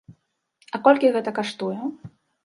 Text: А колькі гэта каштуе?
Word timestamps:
А 0.77 0.79
колькі 0.87 1.11
гэта 1.17 1.33
каштуе? 1.39 1.79